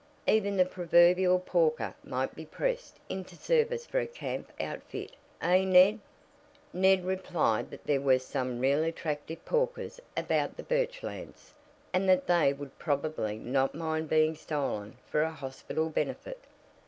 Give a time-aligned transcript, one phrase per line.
[0.25, 5.11] "Even the proverbial porker might be pressed into service for a camp outfit,
[5.43, 5.99] eh, Ned?"
[6.73, 11.53] Ned replied that there were some real attractive porkers about the Birchlands,
[11.93, 16.45] and that they would probably not mind being stolen for a hospital benefit.